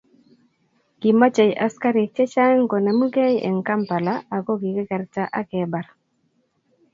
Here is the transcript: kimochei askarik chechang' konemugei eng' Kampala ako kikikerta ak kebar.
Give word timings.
kimochei 0.99 1.51
askarik 1.65 2.09
chechang' 2.15 2.67
konemugei 2.71 3.35
eng' 3.47 3.65
Kampala 3.67 4.13
ako 4.37 4.51
kikikerta 4.61 5.23
ak 5.39 5.45
kebar. 5.51 5.85